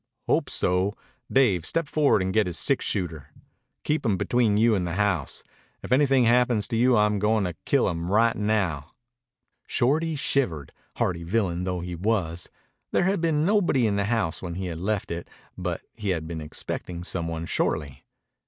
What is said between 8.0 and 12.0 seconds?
right now." Shorty shivered, hardy villain though he